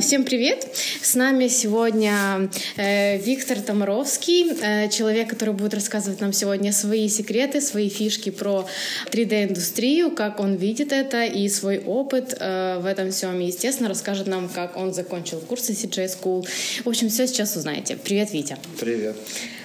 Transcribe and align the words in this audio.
Всем 0.00 0.24
привет! 0.24 0.66
С 1.02 1.14
нами 1.14 1.46
сегодня 1.46 2.50
э, 2.76 3.16
Виктор 3.18 3.60
Томаровский, 3.60 4.50
э, 4.50 4.88
человек, 4.88 5.30
который 5.30 5.54
будет 5.54 5.72
рассказывать 5.72 6.20
нам 6.20 6.32
сегодня 6.32 6.72
свои 6.72 7.08
секреты, 7.08 7.60
свои 7.60 7.88
фишки 7.88 8.30
про 8.30 8.66
3D-индустрию, 9.12 10.10
как 10.10 10.40
он 10.40 10.56
видит 10.56 10.90
это 10.90 11.24
и 11.24 11.48
свой 11.48 11.78
опыт 11.78 12.36
э, 12.40 12.80
в 12.80 12.86
этом 12.86 13.12
всем. 13.12 13.40
И, 13.40 13.46
естественно, 13.46 13.88
расскажет 13.88 14.26
нам, 14.26 14.48
как 14.48 14.76
он 14.76 14.92
закончил 14.92 15.38
курсы 15.38 15.74
CJ 15.74 16.10
School. 16.20 16.44
В 16.84 16.88
общем, 16.88 17.08
все 17.08 17.28
сейчас 17.28 17.54
узнаете. 17.54 17.96
Привет, 17.96 18.32
Витя! 18.32 18.56
Привет! 18.80 19.16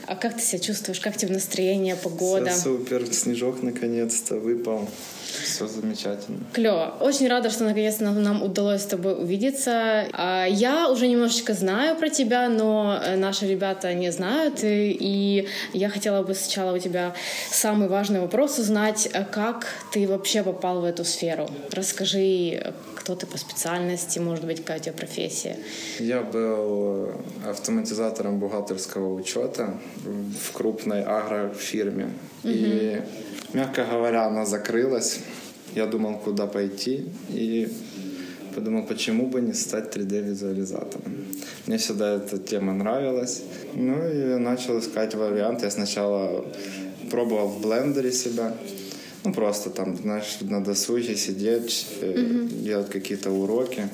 А 0.05 0.16
как 0.16 0.36
ты 0.36 0.43
себя 0.43 0.59
чувствуешь? 0.59 1.00
Как 1.00 1.18
тебе 1.18 1.34
настроение, 1.34 1.96
погода? 1.96 2.52
Все 2.52 2.59
супер, 2.66 3.11
снежок 3.11 3.64
наконец-то 3.64 4.36
выпал. 4.36 4.88
Все 5.30 5.68
замечательно. 5.68 6.39
Клево. 6.54 6.96
Очень 7.00 7.27
рада, 7.27 7.50
что 7.50 7.64
наконец-то 7.64 8.04
нам, 8.04 8.21
нам 8.21 8.43
удалось 8.43 8.82
с 8.82 8.86
тобой 8.86 9.14
увидеться. 9.14 10.07
А, 10.14 10.46
я 10.46 10.89
уже 10.89 11.07
немножечко 11.07 11.54
знаю 11.54 11.96
про 11.96 12.09
тебя, 12.09 12.50
но 12.50 13.00
э, 13.04 13.15
наши 13.15 13.47
ребята 13.47 13.93
не 13.93 14.11
знают. 14.11 14.64
И, 14.64 14.92
и 15.00 15.47
я 15.74 15.89
хотела 15.89 16.24
бы 16.24 16.33
сначала 16.33 16.75
у 16.75 16.79
тебя 16.79 17.14
самый 17.52 17.88
важный 17.88 18.19
вопрос 18.19 18.60
узнать, 18.60 19.10
э, 19.14 19.25
как 19.25 19.68
ты 19.92 20.07
вообще 20.07 20.43
попал 20.43 20.82
в 20.82 20.86
эту 20.86 21.04
сферу. 21.04 21.50
Расскажи, 21.71 22.74
кто 22.96 23.16
ты 23.16 23.25
по 23.25 23.38
специальности, 23.38 24.19
может 24.19 24.46
быть, 24.46 24.60
какая 24.60 24.80
у 24.80 24.82
тебя 24.82 24.93
профессия? 24.93 25.57
Я 26.00 26.21
был 26.21 27.11
автоматизатором 27.47 28.39
бухгалтерского 28.39 29.14
учета 29.14 29.80
в 30.05 30.52
крупной 30.54 31.04
агрофирме. 31.04 32.14
Угу. 32.44 32.52
И 32.53 33.02
Мягко 33.53 33.86
говоря, 33.86 34.26
она 34.26 34.45
закрылась. 34.45 35.20
Я 35.76 35.86
думал, 35.86 36.20
куда 36.20 36.48
пойти. 36.48 37.09
И 37.30 37.72
подумал, 38.56 38.86
почему 38.86 39.28
бы 39.28 39.42
не 39.42 39.53
стать 39.53 39.95
3D-визуализатором. 39.95 41.25
Мне 41.66 41.78
всегда 41.78 42.16
эта 42.16 42.38
тема 42.38 42.73
нравилась. 42.73 43.44
Ну 43.73 44.08
и 44.08 44.38
начал 44.38 44.80
искать 44.80 45.16
вариант. 45.16 45.64
Я 45.64 45.72
сначала 45.72 46.45
пробовал 47.09 47.47
в 47.47 47.61
блендере 47.61 48.11
себя. 48.11 48.53
Ну, 49.23 49.33
просто 49.33 49.69
там, 49.69 49.97
знаешь, 49.97 50.38
на 50.41 50.63
досуге 50.63 51.16
сидеть, 51.16 51.88
mm-hmm. 52.02 52.63
делать 52.63 52.89
какие-то 52.89 53.31
уроки. 53.31 53.89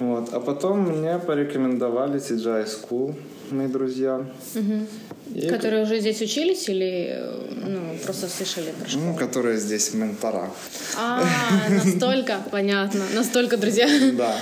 Вот. 0.00 0.32
А 0.32 0.40
потом 0.40 0.80
мне 0.80 1.18
порекомендовали 1.18 2.18
CGI 2.18 2.66
School, 2.66 3.14
мои 3.50 3.68
друзья. 3.68 4.26
Mm-hmm. 4.54 4.86
И 5.34 5.48
которые 5.48 5.84
уже 5.84 6.00
здесь 6.00 6.20
учились 6.20 6.68
или 6.68 7.22
ну, 7.66 7.96
просто 8.04 8.28
слышали 8.28 8.72
про 8.78 8.88
школу? 8.88 9.06
Ну, 9.06 9.16
которые 9.16 9.58
здесь 9.58 9.94
ментора. 9.94 10.50
А, 10.96 11.24
настолько, 11.70 12.42
понятно. 12.50 13.04
Настолько, 13.14 13.56
друзья. 13.56 13.88
Да. 14.12 14.36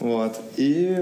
Вот. 0.00 0.36
И, 0.56 0.96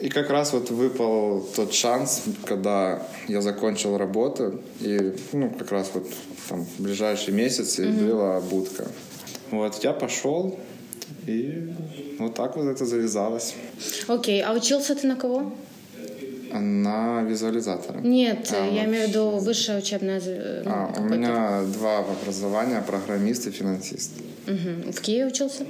и 0.00 0.08
как 0.08 0.30
раз 0.30 0.52
вот 0.52 0.70
выпал 0.70 1.48
тот 1.56 1.72
шанс, 1.72 2.24
когда 2.44 3.02
я 3.28 3.40
закончил 3.40 3.96
работу, 3.96 4.60
и 4.80 5.14
ну, 5.32 5.50
как 5.50 5.72
раз 5.72 5.90
вот 5.94 6.06
там 6.48 6.64
в 6.64 6.82
ближайшие 6.82 7.34
месяцы 7.34 7.88
угу. 7.88 8.06
была 8.06 8.40
будка. 8.40 8.88
Вот, 9.50 9.82
я 9.82 9.92
пошел, 9.92 10.58
и 11.26 11.72
вот 12.18 12.34
так 12.34 12.56
вот 12.56 12.66
это 12.66 12.84
завязалось. 12.84 13.54
Окей, 14.06 14.42
а 14.42 14.52
учился 14.52 14.94
ты 14.94 15.06
на 15.06 15.16
кого? 15.16 15.52
На 16.52 17.22
визуализатора. 17.22 18.00
Нет, 18.00 18.52
а, 18.52 18.66
я 18.66 18.84
имею 18.84 19.06
в 19.06 19.08
виду 19.08 19.30
высшее 19.30 19.78
учебное... 19.78 20.20
Ну, 20.64 20.70
а, 20.70 20.94
у 20.98 21.02
меня 21.02 21.62
два 21.72 21.98
образования, 21.98 22.82
программист 22.86 23.46
и 23.46 23.50
финансист. 23.50 24.12
Угу. 24.46 24.92
В 24.92 25.00
Киеве 25.00 25.26
учился? 25.26 25.64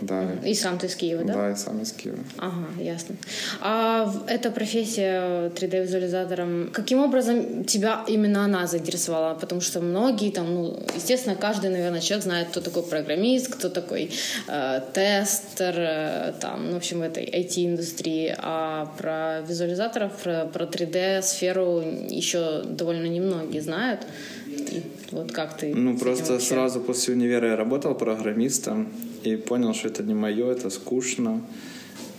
Да. 0.00 0.34
И 0.44 0.54
сам 0.54 0.78
ты 0.78 0.86
из 0.86 0.94
Киева, 0.94 1.24
да? 1.24 1.34
Да, 1.34 1.50
и 1.50 1.56
сам 1.56 1.80
из 1.82 1.92
Киева. 1.92 2.18
Ага, 2.38 2.66
ясно. 2.78 3.16
А 3.60 4.12
эта 4.28 4.50
профессия 4.50 5.50
3D-визуализатором, 5.50 6.70
каким 6.72 7.00
образом 7.00 7.64
тебя 7.64 8.04
именно 8.06 8.44
она 8.44 8.66
заинтересовала? 8.66 9.34
Потому 9.34 9.60
что 9.60 9.80
многие 9.80 10.30
там, 10.30 10.54
ну, 10.54 10.78
естественно, 10.94 11.36
каждый, 11.36 11.70
наверное, 11.70 12.00
человек 12.00 12.24
знает, 12.24 12.48
кто 12.48 12.60
такой 12.60 12.82
программист, 12.82 13.52
кто 13.54 13.68
такой 13.68 14.10
э, 14.48 14.80
тестер, 14.92 15.74
э, 15.76 16.32
там, 16.40 16.66
ну, 16.66 16.74
в 16.74 16.76
общем, 16.76 16.98
в 16.98 17.02
этой 17.02 17.24
IT-индустрии. 17.24 18.34
А 18.38 18.86
про 18.98 19.40
визуализаторов, 19.48 20.12
про, 20.22 20.46
про 20.46 20.64
3D-сферу 20.64 21.82
еще 22.08 22.62
довольно 22.64 23.06
немногие 23.06 23.62
знают. 23.62 24.00
И 24.46 24.82
вот 25.10 25.32
как 25.32 25.56
ты? 25.56 25.74
Ну, 25.74 25.96
просто 25.98 26.34
вообще? 26.34 26.48
сразу 26.48 26.80
после 26.80 27.14
универа 27.14 27.48
я 27.50 27.56
работал 27.56 27.94
программистом 27.94 28.88
и 29.24 29.36
понял, 29.36 29.74
что 29.74 29.88
это 29.88 30.02
не 30.02 30.14
мое, 30.14 30.50
это 30.50 30.70
скучно. 30.70 31.42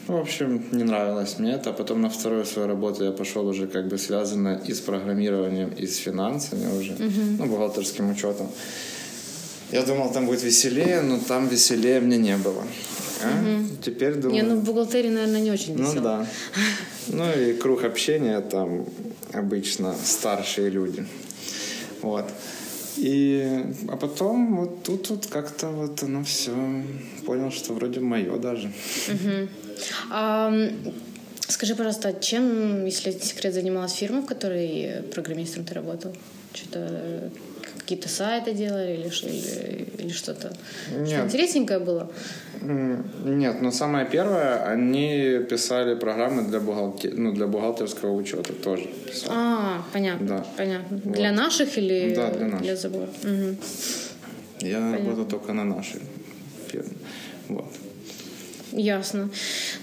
Ну, 0.08 0.18
в 0.18 0.22
общем, 0.22 0.63
не 0.72 0.84
нравилось 0.84 1.40
мне 1.40 1.53
это. 1.53 1.72
А 1.72 1.74
потом 1.74 2.02
на 2.02 2.09
вторую 2.09 2.46
свою 2.46 2.68
работу 2.68 3.03
я 3.03 3.12
пошел 3.12 3.47
уже 3.47 3.68
как 3.68 3.88
бы 3.88 3.97
связано 3.97 4.62
и 4.66 4.74
с 4.74 4.80
программированием, 4.80 5.69
и 5.69 5.86
с 5.86 5.97
финансами 5.97 6.80
уже, 6.80 6.94
uh-huh. 6.94 7.36
ну, 7.40 7.46
бухгалтерским 7.46 8.09
учетом. 8.09 8.47
Я 9.72 9.84
думал, 9.84 10.12
там 10.13 10.25
будет 10.25 10.44
веселее, 10.44 11.02
но 11.02 11.19
там 11.19 11.50
веселее 11.50 12.00
мне 12.00 12.18
не 12.18 12.38
было. 12.38 12.63
А? 13.24 13.28
Угу. 13.28 13.78
Теперь 13.84 14.16
думаю... 14.16 14.34
Не, 14.34 14.41
ну 14.44 14.56
в 14.56 14.63
бухгалтерии, 14.63 15.09
наверное, 15.09 15.41
не 15.41 15.52
очень 15.52 15.75
весело. 15.75 15.94
Ну 15.96 16.02
да. 16.02 16.28
Ну 17.09 17.24
и 17.31 17.53
круг 17.53 17.86
общения 17.86 18.41
там 18.41 18.86
обычно 19.34 19.96
старшие 20.03 20.69
люди. 20.69 21.06
Вот. 22.02 22.25
И, 22.97 23.63
а 23.90 23.96
потом 23.96 24.58
вот 24.58 24.84
тут 24.84 25.09
вот 25.09 25.28
как-то 25.28 25.69
вот 25.69 26.03
оно 26.03 26.24
все 26.24 26.52
понял, 27.25 27.52
что 27.52 27.74
вроде 27.74 28.00
мое 28.00 28.38
даже. 28.38 28.72
Скажи, 31.47 31.75
пожалуйста, 31.75 32.13
чем, 32.19 32.86
если 32.86 33.12
секрет, 33.12 33.53
занималась 33.53 33.94
фирма, 33.94 34.22
в 34.22 34.25
которой 34.25 35.03
программистом 35.13 35.63
ты 35.63 35.74
работал? 35.74 36.13
Что-то 36.53 37.31
какие-то 37.88 38.09
сайты 38.09 38.53
делали 38.53 38.96
или, 38.96 39.08
или, 39.08 39.88
или 39.98 40.09
что-то 40.09 40.52
что 41.06 41.22
интересненькое 41.24 41.80
было? 41.80 42.12
Нет, 42.62 43.62
но 43.62 43.72
самое 43.72 44.06
первое, 44.06 44.62
они 44.66 45.40
писали 45.50 45.96
программы 45.96 46.44
для, 46.44 46.59
бухгалтер... 46.59 47.14
ну, 47.14 47.31
для 47.31 47.48
бухгалтерского 47.48 48.14
учета 48.14 48.52
тоже. 48.53 48.90
Писали. 49.06 49.31
А, 49.34 49.84
понятно. 49.94 50.28
Да. 50.28 50.46
понятно. 50.58 51.00
Вот. 51.06 51.16
Для 51.16 51.31
наших 51.31 51.78
или 51.78 52.14
да, 52.14 52.31
для, 52.31 52.46
наших. 52.48 52.62
для 52.62 52.75
забора? 52.75 53.09
Угу. 53.24 53.56
Я 54.59 54.92
работал 54.92 55.25
только 55.25 55.54
на 55.54 55.64
нашей 55.64 56.02
фирме. 56.68 56.92
Вот. 57.48 57.72
Ясно. 58.72 59.29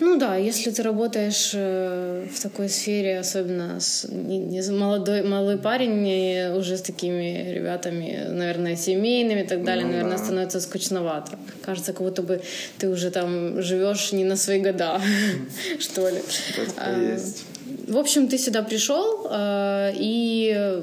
Ну 0.00 0.18
да, 0.18 0.36
если 0.36 0.70
ты 0.70 0.82
работаешь 0.82 1.52
э, 1.54 2.26
в 2.32 2.40
такой 2.40 2.68
сфере, 2.68 3.18
особенно 3.18 3.80
с 3.80 4.06
не, 4.08 4.62
молодой, 4.70 5.22
молодой 5.22 5.58
парень, 5.58 6.54
уже 6.56 6.76
с 6.76 6.82
такими 6.82 7.50
ребятами, 7.52 8.26
наверное, 8.28 8.76
семейными 8.76 9.42
и 9.42 9.46
так 9.46 9.64
далее, 9.64 9.86
ну, 9.86 9.92
наверное, 9.92 10.18
да. 10.18 10.24
становится 10.24 10.60
скучновато. 10.60 11.38
Кажется, 11.62 11.92
как 11.92 12.02
будто 12.02 12.22
бы 12.22 12.42
ты 12.78 12.88
уже 12.88 13.10
там 13.10 13.62
живешь 13.62 14.12
не 14.12 14.24
на 14.24 14.36
свои 14.36 14.60
года, 14.60 15.00
что 15.78 16.08
ли. 16.08 16.20
А, 16.76 17.18
в 17.88 17.96
общем, 17.96 18.28
ты 18.28 18.38
сюда 18.38 18.62
пришел, 18.62 19.28
э, 19.30 19.92
и 19.94 20.82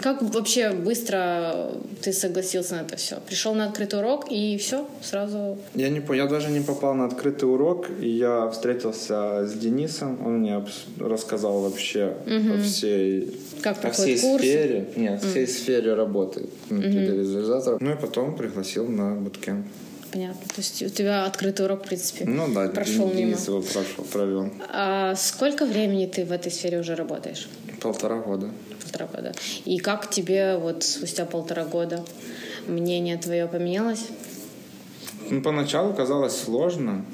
как 0.00 0.22
вообще 0.22 0.70
быстро 0.70 1.70
ты 2.02 2.12
согласился 2.12 2.76
на 2.76 2.80
это 2.80 2.96
все? 2.96 3.16
Пришел 3.26 3.54
на 3.54 3.66
открытый 3.66 3.98
урок 3.98 4.30
и 4.30 4.56
все, 4.58 4.86
сразу... 5.02 5.58
Я 5.74 5.88
не 5.88 6.02
я 6.16 6.26
даже 6.26 6.50
не 6.50 6.60
попал 6.60 6.94
на 6.94 7.06
открытый 7.06 7.48
урок, 7.48 7.88
и 8.00 8.08
я 8.08 8.48
встретился 8.48 9.46
с 9.46 9.52
Денисом, 9.54 10.24
он 10.24 10.38
мне 10.40 10.64
рассказал 10.98 11.60
вообще 11.60 12.14
угу. 12.26 12.54
о 12.54 12.62
всей, 12.62 13.40
как 13.62 13.84
о 13.84 13.90
всей 13.90 14.18
курсы? 14.18 14.46
сфере, 14.46 14.88
нет, 14.96 15.22
угу. 15.22 15.30
всей 15.30 15.46
сфере 15.46 15.94
работы 15.94 16.46
угу. 16.70 16.80
визуализатора. 16.80 17.78
Ну 17.80 17.92
и 17.92 17.96
потом 17.96 18.36
пригласил 18.36 18.86
на 18.86 19.14
буткемп. 19.16 19.66
Понятно. 20.12 20.48
То 20.48 20.58
есть 20.58 20.82
у 20.82 20.88
тебя 20.88 21.24
открытый 21.26 21.66
урок, 21.66 21.84
в 21.84 21.88
принципе, 21.88 22.24
ну, 22.24 22.46
да, 22.54 22.68
прошел 22.68 23.10
Денис 23.10 23.48
мимо. 23.48 23.58
его 23.58 23.60
прошел, 23.60 24.04
провел. 24.12 24.50
А 24.72 25.14
сколько 25.16 25.66
времени 25.66 26.06
ты 26.06 26.24
в 26.24 26.32
этой 26.32 26.50
сфере 26.52 26.78
уже 26.78 26.94
работаешь? 26.94 27.48
Полтора 27.80 28.16
года 28.16 28.50
полтора 28.96 29.06
года. 29.06 29.32
И 29.64 29.78
как 29.78 30.10
тебе 30.10 30.56
вот 30.56 30.82
спустя 30.82 31.24
полтора 31.24 31.64
года 31.64 32.04
мнение 32.66 33.16
твое 33.16 33.46
поменялось? 33.46 34.06
Ну, 35.30 35.42
поначалу 35.42 35.92
казалось 35.92 36.36
сложно. 36.36 37.04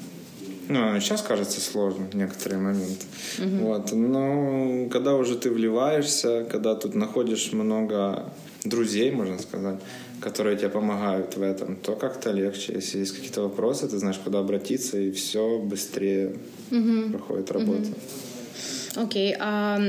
Ну, 0.69 0.99
сейчас 1.01 1.21
кажется 1.21 1.59
сложно 1.59 2.05
в 2.05 2.15
некоторые 2.15 2.59
моменты. 2.59 3.05
Угу. 3.39 3.65
Вот. 3.65 3.91
Но 3.91 4.87
когда 4.89 5.15
уже 5.15 5.35
ты 5.35 5.49
вливаешься, 5.49 6.45
когда 6.49 6.75
тут 6.75 6.95
находишь 6.95 7.51
много 7.51 8.31
друзей, 8.63 9.11
можно 9.11 9.39
сказать, 9.39 9.79
которые 10.21 10.57
тебе 10.57 10.69
помогают 10.69 11.35
в 11.35 11.41
этом, 11.41 11.75
то 11.75 11.95
как-то 11.95 12.31
легче. 12.31 12.73
Если 12.75 12.99
есть 12.99 13.13
какие-то 13.13 13.41
вопросы, 13.41 13.89
ты 13.89 13.97
знаешь, 13.97 14.19
куда 14.23 14.39
обратиться, 14.39 14.97
и 14.97 15.11
все 15.11 15.59
быстрее 15.59 16.37
угу. 16.71 17.09
проходит 17.11 17.51
работа. 17.51 17.81
Угу. 17.81 18.32
Окей, 18.95 19.33
okay. 19.33 19.37
а 19.39 19.79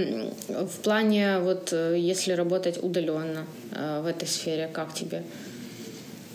в 0.48 0.82
плане 0.82 1.38
вот 1.40 1.72
э, 1.72 1.96
если 1.98 2.32
работать 2.32 2.82
удаленно 2.82 3.44
э, 3.72 4.00
в 4.02 4.06
этой 4.06 4.26
сфере, 4.26 4.68
как 4.72 4.94
тебе? 4.94 5.22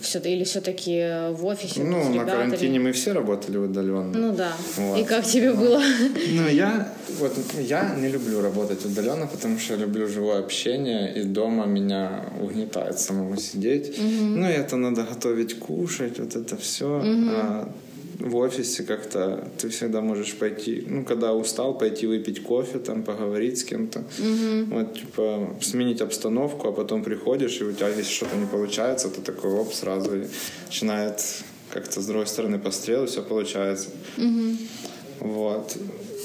все 0.00 0.18
или 0.18 0.44
все-таки 0.44 1.32
в 1.32 1.44
офисе? 1.44 1.82
Ну, 1.82 2.14
на 2.14 2.24
карантине 2.24 2.78
мы 2.78 2.92
все 2.92 3.12
работали 3.12 3.58
удаленно. 3.58 4.18
Ну 4.18 4.32
да. 4.32 4.52
Вот. 4.76 4.98
И 4.98 5.04
как 5.04 5.24
тебе 5.24 5.52
было? 5.52 5.80
Ну, 6.32 6.48
я, 6.48 6.88
вот, 7.18 7.32
я 7.60 7.94
не 7.96 8.08
люблю 8.08 8.40
работать 8.40 8.84
удаленно, 8.84 9.26
потому 9.26 9.58
что 9.58 9.74
я 9.74 9.80
люблю 9.80 10.08
живое 10.08 10.38
общение, 10.38 11.14
и 11.14 11.22
дома 11.22 11.66
меня 11.66 12.24
угнетает 12.40 12.98
самому 12.98 13.36
сидеть. 13.36 13.98
Угу. 13.98 14.24
Ну, 14.38 14.48
и 14.48 14.52
это 14.52 14.76
надо 14.76 15.02
готовить, 15.02 15.58
кушать, 15.58 16.18
вот 16.18 16.36
это 16.36 16.56
все. 16.56 16.86
Угу. 16.86 17.30
А 17.30 17.68
в 18.20 18.36
офисе 18.36 18.82
как-то 18.82 19.48
ты 19.58 19.70
всегда 19.70 20.00
можешь 20.00 20.34
пойти, 20.34 20.84
ну, 20.86 21.04
когда 21.04 21.32
устал, 21.32 21.76
пойти 21.76 22.06
выпить 22.06 22.42
кофе, 22.42 22.78
там, 22.78 23.02
поговорить 23.02 23.58
с 23.58 23.64
кем-то. 23.64 24.00
Угу. 24.00 24.74
Вот, 24.74 24.94
типа, 24.94 25.56
сменить 25.62 26.00
обстановку, 26.00 26.68
а 26.68 26.72
потом 26.72 27.02
приходишь, 27.02 27.60
и 27.60 27.64
у 27.64 27.72
тебя 27.72 27.88
если 27.88 28.12
что-то 28.12 28.36
не 28.36 28.46
получается, 28.46 29.08
то 29.08 29.20
такой, 29.22 29.52
оп, 29.52 29.72
сразу 29.72 30.10
начинает 30.66 31.22
как-то 31.70 32.00
с 32.00 32.06
другой 32.06 32.26
стороны 32.26 32.58
пострел, 32.58 33.04
и 33.04 33.06
все 33.06 33.22
получается. 33.22 33.88
Угу. 34.18 34.56
Вот. 35.20 35.76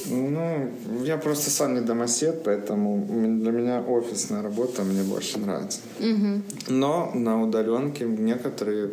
Ну, 0.07 0.71
я 1.03 1.17
просто 1.17 1.49
сам 1.49 1.73
не 1.75 1.81
домосед, 1.81 2.41
поэтому 2.43 3.05
для 3.41 3.51
меня 3.51 3.81
офисная 3.81 4.41
работа 4.41 4.83
мне 4.83 5.03
больше 5.03 5.39
нравится. 5.39 5.79
Угу. 5.99 6.41
Но 6.67 7.11
на 7.15 7.41
удаленке 7.41 8.05
некоторые 8.05 8.91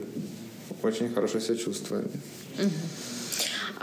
очень 0.82 1.12
хорошо 1.12 1.40
себя 1.40 1.56
чувствовали. 1.56 2.08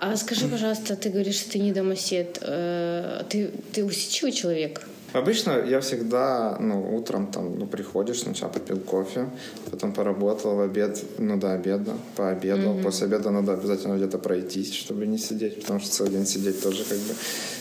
А 0.02 0.16
скажи, 0.16 0.48
пожалуйста, 0.48 0.96
ты 0.96 1.10
говоришь, 1.10 1.36
что 1.36 1.52
ты 1.52 1.60
не 1.60 1.74
домосед. 1.74 2.40
Э, 2.42 3.24
ты, 3.30 3.52
ты 3.74 3.84
усидчивый 3.84 4.32
человек? 4.32 4.82
Обычно 5.12 5.64
я 5.66 5.80
всегда, 5.80 6.58
ну, 6.60 6.96
утром 6.96 7.28
там, 7.28 7.58
ну, 7.58 7.66
приходишь, 7.66 8.20
сначала 8.20 8.52
попил 8.52 8.80
кофе, 8.80 9.30
потом 9.72 9.92
поработал 9.92 10.56
в 10.56 10.62
обед, 10.62 11.04
ну, 11.18 11.38
до 11.38 11.54
обеда, 11.54 11.98
пообедал. 12.16 12.76
Mm-hmm. 12.76 12.84
После 12.84 13.08
обеда 13.08 13.32
надо 13.32 13.54
обязательно 13.54 13.96
где-то 13.98 14.20
пройтись, 14.20 14.74
чтобы 14.74 15.08
не 15.08 15.18
сидеть, 15.18 15.62
потому 15.62 15.80
что 15.80 15.90
целый 15.90 16.12
день 16.12 16.28
сидеть 16.28 16.62
тоже 16.62 16.84
как 16.84 16.98
бы 16.98 17.14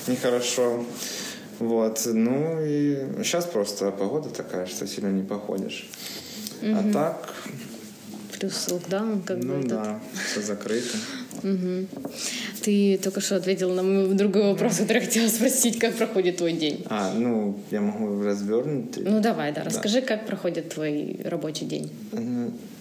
нехорошо. 0.07 0.85
Вот, 1.59 2.03
ну 2.07 2.61
и 2.61 3.23
сейчас 3.25 3.47
просто 3.47 3.91
погода 3.91 4.29
такая, 4.29 4.67
что 4.67 4.87
сильно 4.87 5.09
не 5.09 5.23
походишь. 5.23 5.89
Mm-hmm. 6.61 6.91
А 6.91 6.93
так, 6.93 7.35
плюс 8.39 8.69
локдаун, 8.71 9.23
как 9.23 9.39
ну, 9.39 9.55
бы. 9.55 9.63
Ну 9.63 9.69
да, 9.69 10.01
все 10.31 10.41
закрыто. 10.41 10.97
Угу. 11.43 11.87
Ты 12.63 12.99
только 13.03 13.21
что 13.21 13.37
ответил 13.37 13.73
на 13.73 13.83
мой 13.83 14.15
другой 14.15 14.43
вопрос, 14.45 14.79
который 14.79 14.99
я 14.99 15.07
хотела 15.07 15.29
спросить, 15.29 15.79
как 15.79 15.95
проходит 15.95 16.39
твой 16.39 16.53
день. 16.53 16.85
А, 16.89 17.13
ну, 17.15 17.59
я 17.71 17.81
могу 17.81 18.23
развернуть. 18.23 18.97
Ну, 18.97 19.21
давай, 19.21 19.53
да, 19.53 19.65
расскажи, 19.65 20.01
да. 20.01 20.07
как 20.07 20.27
проходит 20.27 20.71
твой 20.71 21.21
рабочий 21.25 21.67
день. 21.67 21.91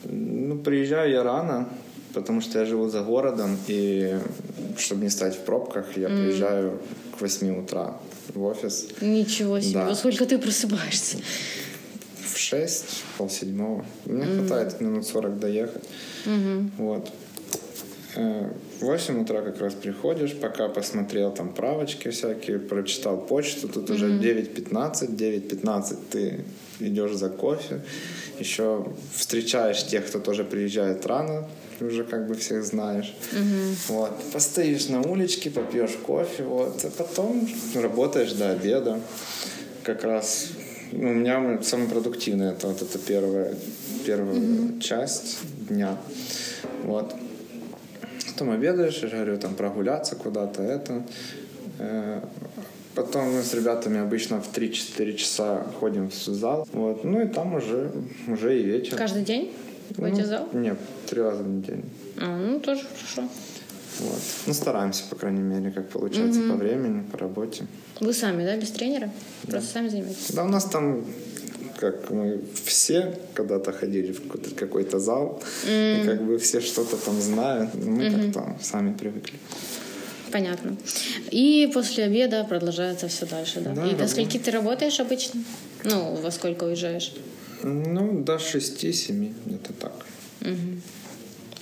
Ну, 0.03 0.57
приезжаю 0.57 1.11
я 1.11 1.23
рано, 1.23 1.69
потому 2.13 2.41
что 2.41 2.59
я 2.59 2.65
живу 2.65 2.89
за 2.89 3.01
городом, 3.01 3.57
и 3.67 4.17
чтобы 4.77 5.03
не 5.03 5.09
стать 5.09 5.35
в 5.35 5.39
пробках, 5.39 5.97
я 5.97 6.07
mm. 6.07 6.23
приезжаю 6.23 6.79
к 7.17 7.21
8 7.21 7.59
утра 7.63 7.97
в 8.33 8.43
офис. 8.43 8.87
Ничего 9.01 9.59
себе, 9.59 9.73
да. 9.73 9.85
во 9.85 9.95
сколько 9.95 10.25
ты 10.25 10.37
просыпаешься? 10.37 11.17
В 12.31 12.37
6, 12.37 13.03
полседьмого. 13.17 13.85
Мне 14.05 14.23
mm-hmm. 14.23 14.47
хватает 14.47 14.81
минут 14.81 15.05
40 15.05 15.39
доехать. 15.39 15.83
Mm-hmm. 16.25 16.69
Вот. 16.77 17.11
Э, 18.15 18.49
в 18.79 18.85
8 18.85 19.21
утра 19.21 19.41
как 19.41 19.59
раз 19.59 19.73
приходишь, 19.73 20.35
пока 20.35 20.67
посмотрел 20.67 21.31
там 21.31 21.53
правочки 21.53 22.09
всякие, 22.09 22.59
прочитал 22.59 23.17
почту, 23.17 23.67
тут 23.67 23.89
mm-hmm. 23.89 23.95
уже 23.95 24.07
9.15, 24.19 25.15
9.15 25.15 25.97
ты 26.09 26.45
идешь 26.79 27.13
за 27.13 27.29
кофе, 27.29 27.81
еще 28.39 28.85
встречаешь 29.13 29.85
тех, 29.85 30.05
кто 30.07 30.19
тоже 30.19 30.43
приезжает 30.43 31.05
рано, 31.05 31.47
уже 31.81 32.03
как 32.03 32.27
бы 32.27 32.35
всех 32.35 32.63
знаешь. 32.63 33.15
Угу. 33.31 33.95
Вот. 33.95 34.11
Постоишь 34.33 34.89
на 34.89 35.01
уличке, 35.01 35.49
попьешь 35.49 35.95
кофе, 36.05 36.43
вот, 36.43 36.83
а 36.83 36.89
потом 36.89 37.47
работаешь 37.75 38.33
до 38.33 38.51
обеда. 38.51 38.99
Как 39.83 40.03
раз 40.03 40.49
у 40.91 40.97
меня 40.97 41.61
самое 41.61 41.89
продуктивное 41.89 42.51
это 42.51 42.67
вот 42.67 42.81
эта 42.81 42.99
первая, 42.99 43.55
первая 44.05 44.35
mm-hmm. 44.35 44.79
часть 44.79 45.39
дня. 45.67 45.97
Вот. 46.83 47.13
Потом 48.27 48.51
обедаешь, 48.51 48.99
я 49.01 49.09
говорю, 49.09 49.37
там 49.37 49.55
прогуляться 49.55 50.15
куда-то, 50.15 50.61
это. 50.61 51.03
Э, 51.79 52.21
потом 52.95 53.33
мы 53.33 53.41
с 53.41 53.53
ребятами 53.53 53.99
обычно 53.99 54.41
в 54.41 54.55
3-4 54.55 55.13
часа 55.15 55.65
ходим 55.79 56.09
в 56.09 56.13
зал. 56.13 56.67
Вот. 56.71 57.03
Ну 57.03 57.21
и 57.21 57.27
там 57.27 57.55
уже, 57.55 57.91
уже 58.27 58.59
и 58.59 58.63
вечер. 58.63 58.95
Каждый 58.95 59.23
день 59.23 59.51
ходите 59.95 60.21
ну, 60.21 60.23
в 60.23 60.29
зал? 60.29 60.49
Нет, 60.53 60.77
три 61.07 61.21
раза 61.21 61.43
в 61.43 61.47
неделю. 61.47 61.83
А, 62.17 62.37
ну 62.37 62.59
тоже 62.59 62.81
хорошо. 62.81 63.29
Вот. 63.99 64.21
Ну, 64.45 64.53
стараемся, 64.53 65.03
по 65.09 65.15
крайней 65.15 65.41
мере, 65.41 65.71
как 65.71 65.89
получается 65.89 66.41
угу. 66.41 66.51
по 66.51 66.55
времени, 66.55 67.03
по 67.11 67.17
работе. 67.17 67.65
Вы 67.99 68.13
сами, 68.13 68.43
да, 68.43 68.55
без 68.55 68.71
тренера? 68.71 69.09
Да. 69.43 69.53
Просто 69.53 69.73
сами 69.73 69.89
занимаетесь? 69.89 70.31
Да, 70.31 70.43
у 70.43 70.49
нас 70.49 70.65
там 70.65 71.05
как 71.79 72.09
мы 72.09 72.41
все 72.65 73.17
когда-то 73.33 73.71
ходили 73.71 74.11
в 74.11 74.23
какой-то, 74.23 74.55
какой-то 74.55 74.99
зал, 74.99 75.43
mm. 75.65 76.01
и 76.01 76.05
как 76.07 76.25
бы 76.25 76.37
все 76.39 76.59
что-то 76.59 76.97
там 76.97 77.21
знают, 77.21 77.75
мы 77.75 78.03
mm-hmm. 78.03 78.33
как-то 78.33 78.57
сами 78.63 78.93
привыкли. 78.93 79.37
Понятно. 80.31 80.75
И 81.31 81.69
после 81.73 82.05
обеда 82.05 82.43
продолжается 82.43 83.07
все 83.07 83.25
дальше, 83.25 83.61
да? 83.61 83.73
да 83.73 83.87
и 83.87 83.95
до 83.95 84.07
скольки 84.07 84.37
ты 84.37 84.51
работаешь 84.51 84.99
обычно? 84.99 85.43
Ну, 85.83 86.15
во 86.15 86.31
сколько 86.31 86.65
уезжаешь? 86.65 87.13
Ну, 87.63 88.23
до 88.23 88.39
шести-семи, 88.39 89.33
где-то 89.45 89.73
так. 89.73 90.05
Угу. 90.41 90.81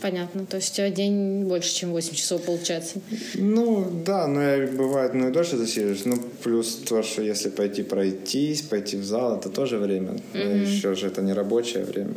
Понятно. 0.01 0.45
То 0.45 0.57
есть 0.57 0.73
у 0.73 0.75
тебя 0.75 0.89
день 0.89 1.43
больше, 1.45 1.73
чем 1.73 1.91
8 1.91 2.13
часов 2.13 2.41
получается. 2.43 2.99
Ну, 3.35 3.89
да, 4.05 4.27
но 4.27 4.41
я, 4.41 4.67
бывает, 4.67 5.13
ну 5.13 5.29
и 5.29 5.31
дольше 5.31 5.57
засиживаюсь. 5.57 6.05
Ну, 6.05 6.17
плюс 6.43 6.75
то, 6.75 7.03
что 7.03 7.21
если 7.21 7.49
пойти 7.49 7.83
пройтись, 7.83 8.61
пойти 8.61 8.97
в 8.97 9.05
зал, 9.05 9.37
это 9.37 9.49
тоже 9.49 9.77
время. 9.77 10.19
Mm-hmm. 10.33 10.65
Еще 10.65 10.95
же 10.95 11.07
это 11.07 11.21
не 11.21 11.33
рабочее 11.33 11.85
время. 11.85 12.13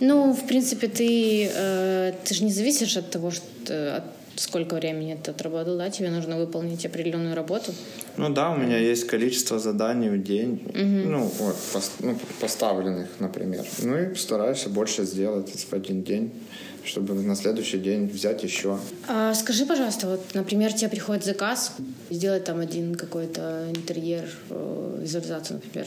Ну, 0.00 0.32
в 0.32 0.46
принципе, 0.46 0.86
ты, 0.88 1.50
э, 1.52 2.12
ты 2.24 2.34
же 2.34 2.44
не 2.44 2.52
зависишь 2.52 2.96
от 2.96 3.10
того, 3.10 3.32
что, 3.32 3.96
от 3.96 4.04
сколько 4.40 4.76
времени 4.76 5.18
ты 5.22 5.30
отработал, 5.30 5.76
да? 5.76 5.90
Тебе 5.90 6.10
нужно 6.10 6.38
выполнить 6.38 6.86
определенную 6.86 7.34
работу. 7.34 7.72
Ну 8.16 8.28
да, 8.30 8.50
у 8.50 8.56
меня 8.56 8.78
есть 8.78 9.06
количество 9.06 9.58
заданий 9.58 10.08
в 10.08 10.22
день, 10.22 10.62
угу. 10.68 11.10
ну 11.10 11.30
вот, 11.38 11.56
пос, 11.72 11.92
ну, 12.00 12.18
поставленных, 12.40 13.08
например. 13.18 13.64
Ну 13.82 13.98
и 13.98 14.14
стараюсь 14.14 14.64
больше 14.66 15.04
сделать 15.04 15.50
в 15.50 15.72
один 15.72 16.02
день 16.02 16.30
чтобы 16.88 17.14
на 17.14 17.36
следующий 17.36 17.78
день 17.78 18.06
взять 18.06 18.42
еще. 18.42 18.78
А, 19.06 19.34
скажи, 19.34 19.66
пожалуйста, 19.66 20.06
вот, 20.08 20.20
например, 20.34 20.72
тебе 20.72 20.88
приходит 20.88 21.24
заказ, 21.24 21.72
сделать 22.10 22.44
там 22.44 22.60
один 22.60 22.94
какой-то 22.94 23.66
интерьер, 23.70 24.24
э, 24.50 24.98
визуализацию, 25.02 25.60
например, 25.62 25.86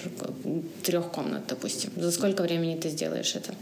трех 0.83 1.11
комнат, 1.11 1.41
допустим. 1.47 1.91
За 1.97 2.11
сколько 2.11 2.43
времени 2.43 2.77
ты 2.77 2.89
сделаешь 2.89 3.35
это? 3.35 3.53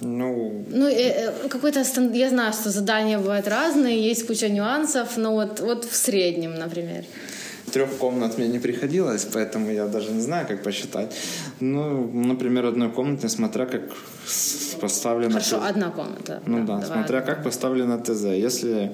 Ну, 0.00 0.64
ну 0.70 0.86
э, 0.86 0.92
э, 0.92 1.48
какой-то 1.48 1.84
я 2.12 2.28
знаю, 2.30 2.52
что 2.52 2.70
задания 2.70 3.18
бывают 3.18 3.46
разные, 3.48 4.02
есть 4.02 4.26
куча 4.26 4.48
нюансов, 4.48 5.16
но 5.16 5.32
вот, 5.32 5.60
вот 5.60 5.84
в 5.84 5.94
среднем, 5.94 6.54
например. 6.54 7.04
Трех 7.74 7.90
комнат 7.98 8.38
мне 8.38 8.48
не 8.48 8.60
приходилось, 8.60 9.24
поэтому 9.24 9.72
я 9.72 9.86
даже 9.86 10.12
не 10.12 10.20
знаю, 10.20 10.46
как 10.46 10.62
посчитать. 10.62 11.12
Ну, 11.60 12.08
например, 12.12 12.66
одной 12.66 12.88
комнаты, 12.88 13.28
смотря 13.28 13.66
как 13.66 13.82
поставлена... 14.80 15.32
Хорошо, 15.32 15.58
ТЗ. 15.58 15.70
одна 15.70 15.90
комната. 15.90 16.40
Ну 16.46 16.64
да, 16.64 16.78
да 16.78 16.86
смотря 16.86 17.18
одна. 17.18 17.34
как 17.34 17.44
поставлена 17.44 17.98
ТЗ. 17.98 18.24
Если 18.24 18.92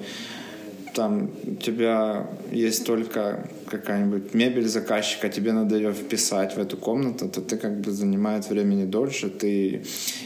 там 0.95 1.29
у 1.43 1.55
тебя 1.55 2.25
есть 2.51 2.85
только 2.85 3.47
какая-нибудь 3.67 4.33
мебель 4.33 4.67
заказчика, 4.67 5.29
тебе 5.29 5.53
надо 5.53 5.75
ее 5.75 5.93
вписать 5.93 6.55
в 6.55 6.59
эту 6.59 6.77
комнату, 6.77 7.29
то 7.29 7.41
ты 7.41 7.57
как 7.57 7.81
бы 7.81 7.91
занимает 7.91 8.49
времени 8.49 8.85
дольше, 8.85 9.29
ты 9.29 9.83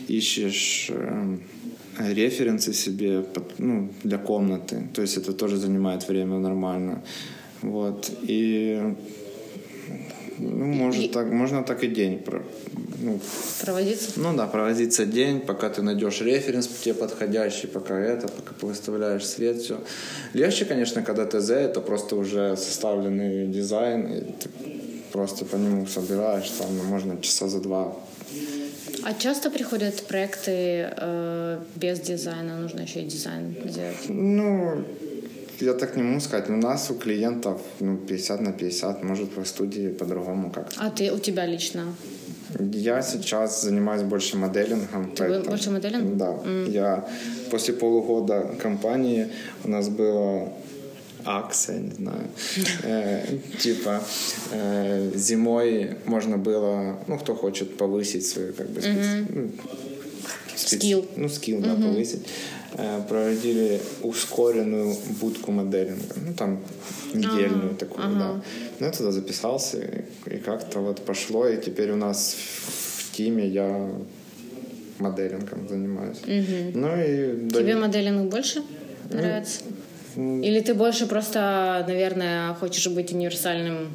ищешь 0.08 0.92
э, 0.94 1.38
референсы 2.00 2.74
себе 2.74 3.26
ну, 3.58 3.90
для 4.04 4.18
комнаты, 4.18 4.88
то 4.94 5.02
есть 5.02 5.18
это 5.18 5.34
тоже 5.34 5.58
занимает 5.58 6.08
время 6.08 6.40
нормально. 6.40 7.02
Вот. 7.66 8.12
И 8.22 8.96
ну, 10.38 10.66
может, 10.66 11.04
и... 11.04 11.08
так, 11.08 11.32
можно 11.32 11.64
так 11.64 11.84
и 11.84 11.88
день 11.88 12.20
про, 12.20 12.44
ну, 13.00 13.20
проводиться. 13.62 14.12
Ну 14.18 14.36
да, 14.36 14.48
проводиться 14.48 15.06
день, 15.06 15.40
пока 15.40 15.70
ты 15.70 15.82
найдешь 15.82 16.22
референс 16.22 16.68
тебе 16.68 16.94
подходящий, 16.94 17.68
пока 17.68 17.98
это, 17.98 18.28
пока 18.28 18.54
выставляешь 18.62 19.26
свет, 19.26 19.58
все. 19.58 19.80
Легче, 20.34 20.66
конечно, 20.66 21.02
когда 21.02 21.26
ТЗ, 21.26 21.52
это 21.52 21.82
просто 21.82 22.16
уже 22.16 22.58
составленный 22.58 23.48
дизайн, 23.48 24.08
и 24.08 24.20
ты 24.22 24.50
просто 25.12 25.46
по 25.46 25.56
нему 25.56 25.88
собираешь, 25.88 26.50
там 26.50 26.76
можно 26.86 27.20
часа 27.22 27.48
за 27.48 27.62
два. 27.62 27.96
А 29.04 29.14
часто 29.14 29.52
приходят 29.52 30.04
проекты 30.08 30.90
э, 30.98 31.60
без 31.76 32.00
дизайна, 32.00 32.58
нужно 32.58 32.82
еще 32.82 33.02
и 33.02 33.06
дизайн 33.06 33.56
сделать? 33.66 34.10
Ну, 34.10 34.84
я 35.60 35.74
так 35.74 35.96
не 35.96 36.04
могу 36.04 36.20
сказать. 36.20 36.50
У 36.50 36.56
нас 36.56 36.92
у 36.92 36.96
клиентов 36.96 37.62
ну, 37.80 37.98
50 37.98 38.42
на 38.42 38.52
50, 38.52 39.04
может, 39.04 39.38
в 39.38 39.46
студии 39.46 39.90
по-другому 39.90 40.52
как-то. 40.52 40.76
А 40.80 40.90
ты 40.90 41.12
у 41.12 41.20
тебя 41.20 41.46
лично? 41.46 41.86
Я 42.74 43.02
сейчас 43.02 43.62
занимаюсь 43.62 44.04
больше 44.04 44.38
моделингом. 44.38 45.12
Ты 45.12 45.24
поэтому... 45.24 45.50
больше 45.50 45.72
моделингом? 45.72 46.18
Да. 46.18 46.32
Mm. 46.46 46.72
Я 46.72 47.08
после 47.52 47.74
полугода 47.74 48.56
компании 48.62 49.28
у 49.64 49.70
нас 49.70 49.90
было 49.90 50.54
акция, 51.26 51.80
не 51.80 51.92
знаю. 51.92 52.28
Э, 52.84 53.24
типа 53.60 54.02
э, 54.52 55.12
зимой 55.16 55.96
можно 56.06 56.38
было, 56.38 56.98
ну, 57.08 57.18
кто 57.18 57.36
хочет 57.36 57.78
повысить 57.78 58.26
свою, 58.26 58.54
как 58.54 58.70
бы, 58.70 58.82
ну, 60.62 60.68
скилл. 60.68 61.06
Ну, 61.16 61.30
скилл, 61.30 61.62
да, 61.62 61.76
повысить. 61.76 62.28
Э, 62.78 63.02
проводили 63.08 63.80
ускоренную 64.02 64.96
будку 65.22 65.52
моделинга. 65.52 66.16
Ну, 66.26 66.34
там, 66.34 66.60
недельную 67.14 67.70
ага, 67.70 67.76
такую, 67.78 68.06
ага. 68.06 68.16
да. 68.20 68.42
Ну, 68.80 68.86
я 68.86 68.92
туда 68.92 69.12
записался, 69.12 69.78
и, 70.26 70.38
как-то 70.38 70.80
вот 70.80 71.06
пошло, 71.06 71.48
и 71.48 71.62
теперь 71.62 71.92
у 71.92 71.96
нас 71.96 72.36
в 72.98 73.16
тиме 73.16 73.48
я 73.48 73.92
моделингом 75.00 75.68
занимаюсь. 75.70 76.20
Угу. 76.24 76.80
Ну 76.80 76.90
и... 77.02 77.50
Тебе 77.50 77.76
моделинг 77.76 78.30
больше 78.30 78.62
нравится? 79.10 79.62
Или 80.16 80.62
ты 80.62 80.74
больше 80.74 81.08
просто, 81.08 81.84
наверное, 81.88 82.54
хочешь 82.56 82.88
быть 82.88 83.12
универсальным 83.14 83.90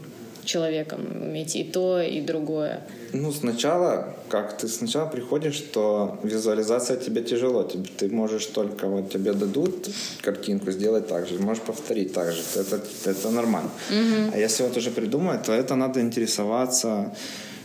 человеком, 0.45 1.01
уметь 1.21 1.57
и 1.57 1.65
то, 1.65 2.01
и 2.01 2.21
другое? 2.21 2.81
Ну, 3.13 3.33
сначала, 3.33 4.15
как 4.29 4.59
ты 4.59 4.69
сначала 4.69 5.07
приходишь, 5.07 5.55
что 5.55 6.19
визуализация 6.23 6.97
тебе 6.97 7.23
тяжело. 7.23 7.63
Ты, 7.63 8.09
можешь 8.09 8.47
только, 8.47 8.87
вот 8.87 9.11
тебе 9.11 9.33
дадут 9.33 9.89
картинку, 10.23 10.71
сделать 10.71 11.09
так 11.09 11.27
же, 11.27 11.39
можешь 11.39 11.63
повторить 11.63 12.13
так 12.13 12.33
же. 12.33 12.43
Это, 12.57 12.81
это 13.05 13.31
нормально. 13.31 13.71
Угу. 13.91 14.33
А 14.35 14.39
если 14.39 14.63
вот 14.63 14.77
уже 14.77 14.91
придумать, 14.91 15.43
то 15.43 15.53
это 15.53 15.75
надо 15.75 16.01
интересоваться, 16.01 17.13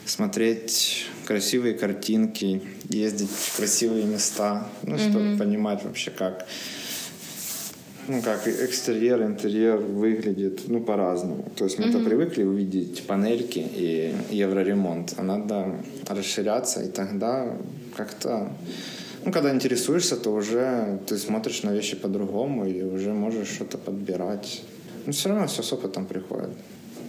смотреть 0.05 1.05
красивые 1.25 1.73
картинки, 1.73 2.61
ездить 2.89 3.29
в 3.29 3.57
красивые 3.57 4.05
места, 4.05 4.67
ну, 4.83 4.97
чтобы 4.97 5.31
угу. 5.31 5.37
понимать 5.37 5.83
вообще, 5.83 6.11
как 6.11 6.47
ну, 8.07 8.21
как 8.21 8.47
экстерьер, 8.47 9.23
интерьер 9.23 9.77
выглядит, 9.77 10.67
ну, 10.67 10.81
по-разному. 10.81 11.45
То 11.55 11.65
есть 11.65 11.79
мы-то 11.79 11.97
mm-hmm. 11.97 12.05
привыкли 12.05 12.43
увидеть 12.43 13.03
панельки 13.07 13.59
и 13.59 14.13
евроремонт, 14.29 15.13
а 15.17 15.23
надо 15.23 15.75
расширяться, 16.07 16.83
и 16.83 16.89
тогда 16.89 17.57
как-то... 17.95 18.51
Ну, 19.25 19.31
когда 19.31 19.51
интересуешься, 19.51 20.17
то 20.17 20.31
уже 20.31 20.99
ты 21.07 21.17
смотришь 21.17 21.63
на 21.63 21.71
вещи 21.71 21.95
по-другому 21.95 22.67
и 22.67 22.83
уже 22.83 23.11
можешь 23.11 23.47
что-то 23.47 23.77
подбирать. 23.77 24.61
Но 25.05 25.11
все 25.11 25.29
равно 25.29 25.47
все 25.47 25.63
с 25.63 25.73
опытом 25.73 26.05
приходит. 26.05 26.51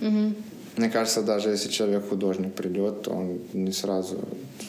Mm-hmm. 0.01 0.35
Мне 0.77 0.91
кажется, 0.91 1.23
даже 1.23 1.51
если 1.51 1.69
человек 1.69 2.09
художник 2.09 2.55
придет, 2.55 3.03
то 3.03 3.11
он 3.11 3.41
не 3.53 3.73
сразу 3.73 4.19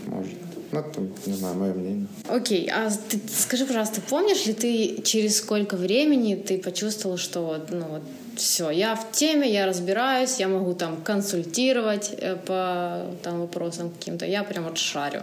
сможет 0.03 0.46
ну, 0.71 0.79
это, 0.79 1.01
не 1.25 1.33
знаю, 1.33 1.55
мое 1.55 1.73
мнение. 1.73 2.07
Окей, 2.27 2.69
а 2.69 2.89
ты, 2.89 3.19
скажи, 3.33 3.65
пожалуйста, 3.65 4.01
помнишь 4.01 4.45
ли 4.45 4.53
ты, 4.53 5.01
через 5.03 5.37
сколько 5.37 5.75
времени 5.75 6.35
ты 6.35 6.57
почувствовал, 6.57 7.17
что 7.17 7.41
вот, 7.41 7.71
ну 7.71 7.85
вот, 7.85 8.01
все, 8.35 8.69
я 8.69 8.95
в 8.95 9.11
теме, 9.11 9.51
я 9.51 9.65
разбираюсь, 9.65 10.39
я 10.39 10.47
могу 10.47 10.73
там 10.73 10.97
консультировать 11.01 12.13
э, 12.17 12.35
по 12.35 13.05
там 13.23 13.39
вопросам 13.39 13.89
каким-то, 13.89 14.25
я 14.25 14.43
прям 14.43 14.65
вот 14.65 14.77
шарю. 14.77 15.21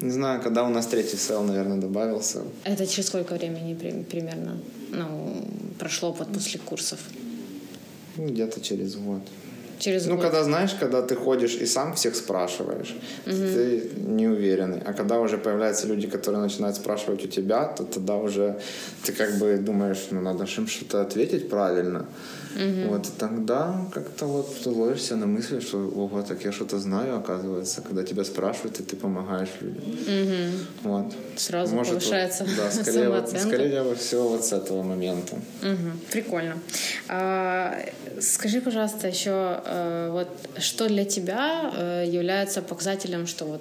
Не 0.00 0.10
знаю, 0.10 0.40
когда 0.42 0.64
у 0.64 0.68
нас 0.68 0.86
третий 0.86 1.16
сел, 1.16 1.42
наверное, 1.42 1.78
добавился. 1.78 2.42
Это 2.64 2.86
через 2.86 3.08
сколько 3.08 3.34
времени 3.34 3.74
примерно 4.02 4.58
ну, 4.90 5.44
прошло 5.78 6.12
вот 6.12 6.32
после 6.32 6.58
курсов? 6.58 6.98
Ну, 8.16 8.26
где-то 8.26 8.60
через 8.60 8.96
год 8.96 9.22
через 9.80 10.06
Ну, 10.06 10.14
год. 10.14 10.24
когда, 10.24 10.44
знаешь, 10.44 10.70
когда 10.80 11.02
ты 11.02 11.16
ходишь 11.16 11.54
и 11.54 11.66
сам 11.66 11.94
всех 11.94 12.14
спрашиваешь, 12.14 12.94
угу. 13.26 13.34
ты 13.34 13.90
не 13.96 14.28
уверенный. 14.28 14.80
А 14.84 14.92
когда 14.92 15.18
уже 15.18 15.38
появляются 15.38 15.86
люди, 15.86 16.06
которые 16.06 16.42
начинают 16.42 16.76
спрашивать 16.76 17.24
у 17.24 17.28
тебя, 17.28 17.64
то 17.64 17.84
тогда 17.84 18.14
уже 18.14 18.60
ты 19.04 19.12
как 19.12 19.38
бы 19.38 19.56
думаешь, 19.56 20.08
ну, 20.10 20.20
надо 20.20 20.44
им 20.44 20.66
что-то 20.66 21.00
ответить 21.00 21.48
правильно. 21.48 22.06
Угу. 22.56 22.90
Вот 22.90 23.06
и 23.06 23.10
тогда 23.18 23.86
как-то 23.92 24.26
вот 24.26 24.62
ты 24.62 24.70
ловишься 24.70 25.16
на 25.16 25.26
мысли, 25.26 25.60
что 25.60 25.78
ого, 25.78 26.22
так 26.22 26.44
я 26.44 26.52
что-то 26.52 26.78
знаю, 26.78 27.16
оказывается, 27.16 27.80
когда 27.80 28.02
тебя 28.02 28.24
спрашивают, 28.24 28.80
и 28.80 28.82
ты 28.82 28.96
помогаешь 28.96 29.50
людям. 29.60 29.82
Угу. 29.84 30.90
Вот. 30.90 31.14
Сразу 31.36 31.74
Может, 31.74 31.94
повышается 31.94 32.44
вот, 32.44 32.56
да, 32.56 32.70
скорее, 32.82 33.08
вот, 33.08 33.28
скорее 33.28 33.94
всего 33.94 34.28
вот 34.28 34.44
с 34.44 34.52
этого 34.52 34.82
момента. 34.82 35.36
Угу. 35.62 35.90
Прикольно. 36.10 36.58
А, 37.08 37.78
скажи, 38.20 38.60
пожалуйста, 38.60 39.08
еще 39.08 39.62
вот 40.10 40.28
что 40.58 40.88
для 40.88 41.04
тебя 41.04 41.72
э, 41.76 42.04
является 42.08 42.62
показателем, 42.62 43.26
что 43.26 43.44
вот 43.44 43.60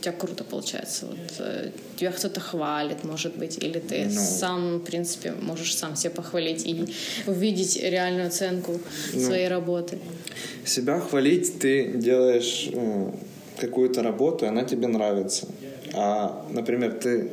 тебя 0.00 0.12
круто 0.12 0.44
получается. 0.44 1.06
Вот, 1.06 1.18
э, 1.38 1.70
тебя 1.96 2.12
кто-то 2.12 2.40
хвалит, 2.40 3.04
может 3.04 3.36
быть, 3.36 3.58
или 3.62 3.78
ты 3.78 4.06
ну, 4.06 4.20
сам, 4.20 4.78
в 4.78 4.84
принципе, 4.84 5.32
можешь 5.32 5.76
сам 5.76 5.96
себя 5.96 6.10
похвалить 6.10 6.66
и 6.66 6.86
увидеть 7.26 7.76
реальную 7.82 8.28
оценку 8.28 8.80
ну, 9.12 9.20
своей 9.20 9.48
работы. 9.48 9.98
Себя 10.64 11.00
хвалить 11.00 11.58
ты 11.58 11.92
делаешь 11.94 12.70
какую-то 13.60 14.02
работу, 14.02 14.44
и 14.44 14.48
она 14.48 14.64
тебе 14.64 14.86
нравится. 14.86 15.46
А, 15.94 16.46
например, 16.50 16.92
ты 16.92 17.30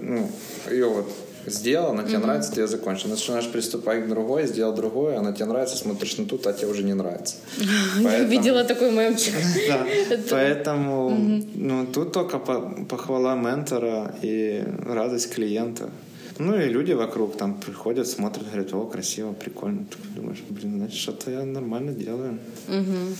ну, 0.00 0.28
ее 0.70 0.88
вот 0.88 1.06
сделал, 1.46 1.90
она 1.90 2.02
тебе 2.02 2.14
mm-hmm. 2.16 2.22
нравится, 2.22 2.52
тебе 2.52 2.66
закончил. 2.66 3.08
Начинаешь 3.08 3.48
приступать 3.48 4.04
к 4.04 4.08
другой, 4.08 4.46
сделал 4.46 4.74
другое, 4.74 5.18
она 5.18 5.32
тебе 5.32 5.46
нравится, 5.46 5.76
смотришь 5.76 6.16
на 6.18 6.26
тут, 6.26 6.46
а 6.46 6.52
тебе 6.52 6.68
уже 6.68 6.82
не 6.82 6.94
нравится. 6.94 7.36
Я 8.00 8.24
видела 8.24 8.64
такой 8.64 8.90
мемчик. 8.90 9.34
Поэтому 10.30 11.10
ну, 11.54 11.86
тут 11.86 12.12
только 12.12 12.38
похвала 12.38 13.34
ментора 13.34 14.14
и 14.22 14.64
радость 14.86 15.32
клиента. 15.32 15.90
Ну 16.38 16.58
и 16.58 16.68
люди 16.68 16.92
вокруг 16.92 17.36
там 17.36 17.60
приходят, 17.60 18.08
смотрят, 18.08 18.46
говорят, 18.46 18.72
о, 18.74 18.86
красиво, 18.86 19.32
прикольно. 19.32 19.84
Ты 19.84 20.20
думаешь, 20.20 20.42
блин, 20.48 20.78
значит, 20.78 20.98
что-то 20.98 21.30
я 21.30 21.44
нормально 21.44 21.92
делаю. 21.92 22.38
Угу. 22.68 23.16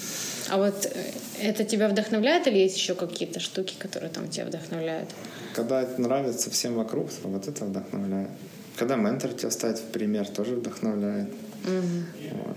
А 0.50 0.56
вот 0.56 0.86
э, 0.86 1.12
это 1.40 1.64
тебя 1.64 1.88
вдохновляет 1.88 2.46
или 2.48 2.58
есть 2.58 2.76
еще 2.76 2.94
какие-то 2.94 3.38
штуки, 3.38 3.74
которые 3.78 4.10
там 4.10 4.28
тебя 4.28 4.46
вдохновляют? 4.46 5.10
Когда 5.54 5.82
это 5.82 6.00
нравится 6.00 6.50
всем 6.50 6.74
вокруг, 6.74 7.10
то 7.10 7.28
вот 7.28 7.46
это 7.46 7.64
вдохновляет. 7.64 8.30
Когда 8.76 8.96
ментор 8.96 9.32
тебя 9.32 9.50
ставит 9.50 9.78
в 9.78 9.84
пример, 9.84 10.26
тоже 10.26 10.56
вдохновляет. 10.56 11.28
Угу. 11.64 12.32
Вот. 12.32 12.56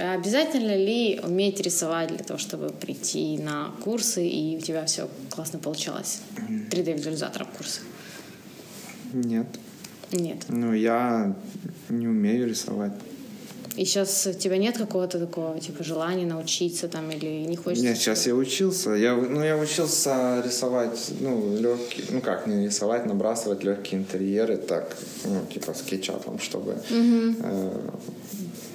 А 0.00 0.14
обязательно 0.14 0.76
ли 0.76 1.20
уметь 1.22 1.60
рисовать 1.60 2.08
для 2.08 2.24
того, 2.24 2.38
чтобы 2.38 2.70
прийти 2.70 3.36
на 3.36 3.72
курсы 3.82 4.26
и 4.26 4.56
у 4.56 4.60
тебя 4.60 4.86
все 4.86 5.08
классно 5.30 5.58
получалось? 5.58 6.20
3D-визуализатором 6.70 7.48
курсы? 7.56 7.80
Нет. 9.12 9.46
Нет. 10.12 10.44
Ну, 10.48 10.72
я 10.72 11.34
не 11.88 12.08
умею 12.08 12.48
рисовать. 12.48 12.92
И 13.78 13.84
сейчас 13.84 14.26
у 14.26 14.32
тебя 14.32 14.56
нет 14.56 14.76
какого-то 14.76 15.20
такого, 15.20 15.60
типа, 15.60 15.84
желания 15.84 16.26
научиться 16.26 16.88
там 16.88 17.08
или 17.12 17.46
не 17.46 17.54
хочется? 17.54 17.84
Нет, 17.84 17.96
сейчас 17.96 18.26
я 18.26 18.34
учился. 18.34 18.90
Я, 18.90 19.14
ну, 19.14 19.40
я 19.44 19.56
учился 19.56 20.42
рисовать, 20.44 21.12
ну, 21.20 21.56
легкие, 21.56 22.06
ну, 22.10 22.20
как, 22.20 22.48
не 22.48 22.66
рисовать, 22.66 23.06
набрасывать 23.06 23.62
легкие 23.62 24.00
интерьеры, 24.00 24.56
так, 24.56 24.96
ну, 25.24 25.46
типа, 25.52 25.74
скетчапом, 25.74 26.40
чтобы 26.40 26.72
угу. 26.72 27.34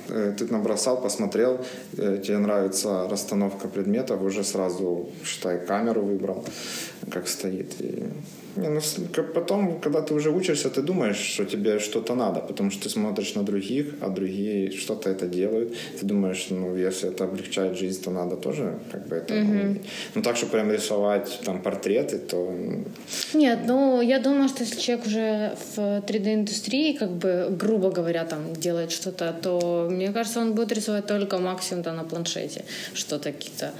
э, 0.07 0.33
ты 0.37 0.45
набросал, 0.45 1.01
посмотрел, 1.01 1.65
э, 1.97 2.21
тебе 2.25 2.37
нравится 2.37 3.09
расстановка 3.09 3.67
предметов, 3.67 4.21
уже 4.21 4.45
сразу, 4.45 5.09
считай, 5.25 5.65
камеру 5.65 6.01
выбрал, 6.01 6.45
как 7.11 7.27
стоит. 7.27 7.75
И 7.79 8.03
не, 8.55 8.69
ну, 8.69 8.81
потом, 9.33 9.79
когда 9.79 10.01
ты 10.01 10.13
уже 10.13 10.29
учишься, 10.29 10.69
ты 10.69 10.81
думаешь, 10.81 11.17
что 11.17 11.45
тебе 11.45 11.79
что-то 11.79 12.15
надо, 12.15 12.39
потому 12.39 12.71
что 12.71 12.83
ты 12.83 12.89
смотришь 12.89 13.35
на 13.35 13.43
других, 13.43 13.95
а 14.01 14.09
другие 14.09 14.71
что-то 14.71 15.09
это 15.09 15.27
делают. 15.27 15.73
Ты 15.99 16.05
думаешь, 16.05 16.47
ну, 16.51 16.75
если 16.75 17.09
это 17.09 17.23
облегчает 17.23 17.77
жизнь, 17.77 18.03
то 18.03 18.11
надо 18.11 18.35
тоже 18.35 18.79
как 18.91 19.07
бы 19.07 19.15
это... 19.15 19.33
Mm-hmm. 19.33 19.85
Ну, 20.15 20.21
так, 20.21 20.37
что 20.37 20.45
прям 20.45 20.71
рисовать 20.71 21.39
там 21.45 21.61
портреты, 21.61 22.19
то... 22.19 22.53
Нет, 23.33 23.59
ну, 23.67 24.01
я 24.01 24.19
думаю, 24.19 24.49
что 24.49 24.63
если 24.63 24.79
человек 24.79 25.07
уже 25.07 25.55
в 25.75 25.79
3D-индустрии, 25.79 26.93
как 26.93 27.09
бы, 27.09 27.47
грубо 27.49 27.89
говоря, 27.89 28.23
там, 28.25 28.53
делает 28.53 28.91
что-то, 28.91 29.33
то, 29.41 29.87
мне 29.89 30.11
кажется, 30.11 30.39
он 30.39 30.53
будет 30.53 30.71
рисовать 30.71 31.07
только 31.07 31.39
максимум 31.39 31.83
да, 31.83 31.93
на 31.93 32.03
планшете 32.03 32.65
что-то, 32.93 33.31
какие-то 33.31 33.71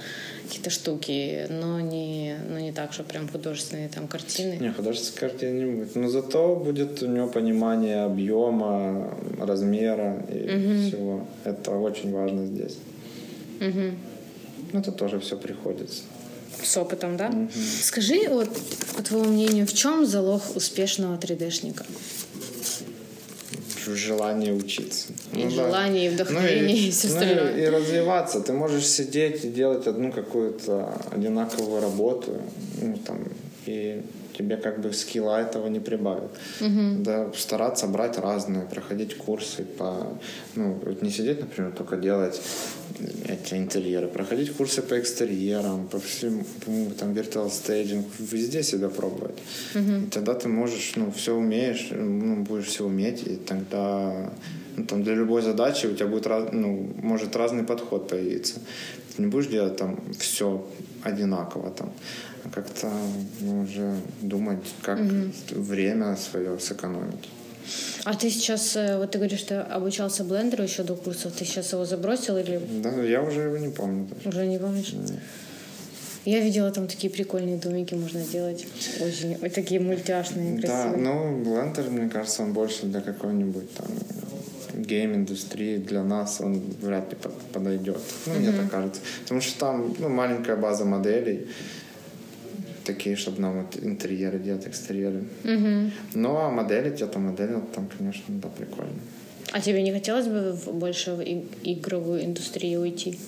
какие-то 0.44 0.70
штуки, 0.70 1.46
но 1.50 1.80
не, 1.80 2.36
но 2.48 2.58
не 2.58 2.72
так, 2.72 2.92
что 2.92 3.02
прям 3.02 3.28
художественные 3.28 3.88
там 3.88 4.06
картины. 4.06 4.58
Не, 4.60 4.72
художественной 4.72 5.30
картины 5.30 5.58
не 5.58 5.64
будет. 5.64 5.96
Но 5.96 6.08
зато 6.08 6.56
будет 6.56 7.02
у 7.02 7.06
него 7.06 7.28
понимание 7.28 8.04
объема, 8.04 9.16
размера 9.38 10.24
и 10.30 10.56
угу. 10.56 10.88
всего. 10.88 11.26
Это 11.44 11.70
очень 11.72 12.12
важно 12.12 12.46
здесь. 12.46 12.76
Угу. 13.60 14.78
Это 14.78 14.92
тоже 14.92 15.18
все 15.20 15.36
приходится. 15.36 16.02
С 16.62 16.76
опытом, 16.76 17.16
да? 17.16 17.28
Угу. 17.28 17.50
Скажи, 17.82 18.28
вот, 18.28 18.48
по 18.96 19.02
твоему 19.02 19.30
мнению, 19.30 19.66
в 19.66 19.72
чем 19.72 20.06
залог 20.06 20.42
успешного 20.56 21.16
3D-шника? 21.16 21.84
желание 23.86 24.54
учиться. 24.54 25.08
И 25.34 25.44
ну, 25.44 25.50
желание, 25.50 26.08
да. 26.08 26.12
и 26.12 26.14
вдохновение, 26.14 26.62
ну, 26.62 26.68
и, 26.68 26.86
и 26.86 26.90
все 26.90 27.08
остальное. 27.08 27.52
Ну, 27.52 27.58
и, 27.58 27.62
и 27.62 27.66
развиваться. 27.66 28.40
Ты 28.40 28.52
можешь 28.52 28.86
сидеть 28.86 29.44
и 29.44 29.48
делать 29.48 29.86
одну 29.86 30.12
какую-то 30.12 30.94
одинаковую 31.10 31.80
работу, 31.80 32.40
ну, 32.80 32.96
там, 33.04 33.18
и 33.66 34.02
тебе 34.36 34.56
как 34.56 34.80
бы 34.80 34.92
скилла 34.92 35.40
этого 35.40 35.68
не 35.68 35.80
прибавит. 35.80 36.30
Угу. 36.60 37.02
Да, 37.02 37.30
стараться 37.36 37.86
брать 37.86 38.18
разные, 38.18 38.66
проходить 38.66 39.16
курсы 39.16 39.64
по... 39.64 40.18
Ну, 40.54 40.78
не 41.00 41.10
сидеть, 41.10 41.40
например, 41.40 41.72
только 41.72 41.96
делать 41.96 42.40
эти 43.28 43.54
интерьеры, 43.54 44.08
проходить 44.08 44.52
курсы 44.52 44.82
по 44.82 44.98
экстерьерам, 44.98 45.88
по 45.88 45.98
всему, 45.98 46.44
там, 46.98 47.12
virtual 47.12 47.48
staging, 47.48 48.04
везде 48.18 48.62
себя 48.62 48.88
пробовать. 48.88 49.38
Угу. 49.74 50.06
И 50.06 50.10
тогда 50.10 50.34
ты 50.34 50.48
можешь, 50.48 50.92
ну, 50.96 51.10
все 51.12 51.34
умеешь, 51.34 51.88
ну, 51.90 52.42
будешь 52.42 52.66
все 52.66 52.84
уметь, 52.84 53.22
и 53.26 53.36
тогда 53.36 54.30
ну, 54.30 54.30
там, 54.88 55.02
для 55.02 55.14
любой 55.14 55.42
задачи 55.42 55.86
у 55.86 55.94
тебя 55.94 56.06
будет, 56.06 56.52
ну, 56.52 56.90
может 57.02 57.36
разный 57.36 57.64
подход 57.64 58.08
появиться. 58.08 58.60
Ты 59.14 59.22
не 59.22 59.28
будешь 59.28 59.46
делать 59.46 59.76
там 59.76 59.98
все 60.18 60.66
одинаково 61.02 61.70
там 61.70 61.92
как-то 62.52 62.90
ну, 63.40 63.62
уже 63.62 63.94
думать, 64.20 64.64
как 64.82 65.00
угу. 65.00 65.30
время 65.50 66.16
свое 66.16 66.58
сэкономить. 66.58 67.28
А 68.04 68.14
ты 68.14 68.28
сейчас, 68.28 68.76
э, 68.76 68.98
вот 68.98 69.12
ты 69.12 69.18
говоришь, 69.18 69.40
что 69.40 69.62
обучался 69.62 70.24
блендеру 70.24 70.62
еще 70.62 70.82
до 70.82 70.94
курсов, 70.94 71.32
ты 71.32 71.44
сейчас 71.46 71.72
его 71.72 71.84
забросил 71.86 72.36
или? 72.36 72.60
Да, 72.82 72.90
я 73.02 73.22
уже 73.22 73.42
его 73.42 73.56
не 73.56 73.70
помню. 73.70 74.06
Даже. 74.08 74.28
Уже 74.28 74.46
не 74.46 74.58
помнишь? 74.58 74.92
Нет. 74.92 75.20
Я 76.26 76.40
видела 76.40 76.70
там 76.70 76.86
такие 76.86 77.12
прикольные 77.12 77.58
домики 77.58 77.94
можно 77.94 78.22
делать. 78.22 78.66
Очень, 79.00 79.36
такие 79.50 79.80
мультяшные, 79.80 80.58
красивые. 80.58 80.92
Да, 80.92 80.96
ну, 80.96 81.42
блендер, 81.42 81.90
мне 81.90 82.08
кажется, 82.08 82.42
он 82.42 82.52
больше 82.52 82.86
для 82.86 83.02
какой-нибудь 83.02 83.74
там 83.74 83.86
гейм-индустрии 84.86 85.78
для 85.78 86.02
нас 86.02 86.40
он 86.40 86.60
вряд 86.80 87.10
ли 87.10 87.18
подойдет. 87.52 87.98
Ну, 88.26 88.32
mm-hmm. 88.32 88.38
мне 88.38 88.52
так 88.52 88.70
кажется. 88.70 89.00
Потому 89.22 89.40
что 89.40 89.58
там 89.58 89.94
ну, 89.98 90.08
маленькая 90.08 90.56
база 90.56 90.84
моделей, 90.84 91.48
такие, 92.84 93.16
чтобы 93.16 93.40
нам 93.40 93.62
вот 93.62 93.82
интерьеры 93.82 94.38
делать, 94.38 94.66
экстерьеры. 94.66 95.24
Угу. 95.44 95.90
Ну, 96.14 96.36
а 96.36 96.50
моделить, 96.50 97.00
это 97.00 97.18
модель, 97.18 97.50
там, 97.74 97.88
конечно, 97.98 98.24
да, 98.28 98.48
прикольно. 98.48 98.92
А 99.52 99.60
тебе 99.60 99.82
не 99.82 99.92
хотелось 99.92 100.26
бы 100.26 100.56
больше 100.72 101.12
в 101.12 101.22
игровую 101.22 102.24
индустрию 102.24 102.80
уйти? 102.80 103.18